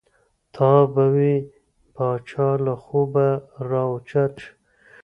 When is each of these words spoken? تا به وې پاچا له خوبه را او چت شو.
تا 0.53 0.71
به 0.93 1.05
وې 1.15 1.35
پاچا 1.95 2.49
له 2.65 2.73
خوبه 2.83 3.27
را 3.69 3.83
او 3.89 3.95
چت 4.09 4.33
شو. 4.43 4.51